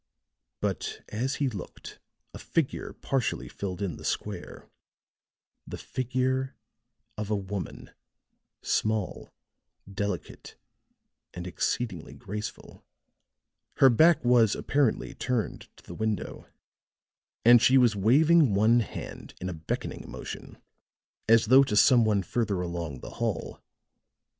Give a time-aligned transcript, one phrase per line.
[0.61, 1.99] But, as he looked,
[2.33, 4.67] a figure partially filled in the square
[5.67, 6.55] the figure
[7.19, 7.91] of a woman,
[8.63, 9.31] small,
[9.87, 10.55] delicate
[11.35, 12.83] and exceedingly graceful,
[13.75, 16.47] her back was, apparently, turned to the window,
[17.45, 20.59] and she was waving one hand in a beckoning motion
[21.29, 23.61] as though to some one further along the hall.